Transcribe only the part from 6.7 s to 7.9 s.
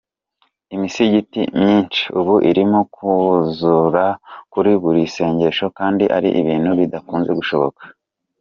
bidakunze gushoboka.